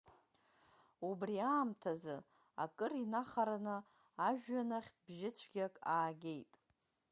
Убри 1.09 1.35
аамҭазы 1.51 2.17
акыр 2.63 2.91
инахараны, 3.03 3.77
ажәҩан 4.27 4.69
ахьтә 4.77 5.01
бжьы 5.05 5.29
цәгьак 5.37 5.75
аагеит. 5.95 6.51